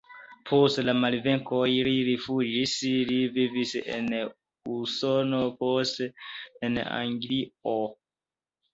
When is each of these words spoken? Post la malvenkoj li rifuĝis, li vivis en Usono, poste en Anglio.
Post 0.51 0.79
la 0.85 0.95
malvenkoj 1.01 1.65
li 1.87 1.93
rifuĝis, 2.07 2.73
li 3.11 3.19
vivis 3.37 3.75
en 3.83 4.11
Usono, 4.79 5.45
poste 5.63 6.13
en 6.71 6.85
Anglio. 6.91 7.81